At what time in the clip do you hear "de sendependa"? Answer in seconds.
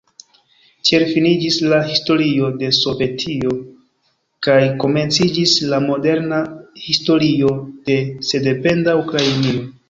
7.91-8.99